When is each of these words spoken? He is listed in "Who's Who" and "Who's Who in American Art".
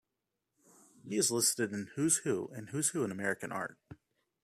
He 1.07 1.15
is 1.15 1.29
listed 1.29 1.71
in 1.71 1.91
"Who's 1.93 2.17
Who" 2.23 2.47
and 2.55 2.69
"Who's 2.71 2.89
Who 2.89 3.03
in 3.03 3.11
American 3.11 3.51
Art". 3.51 3.77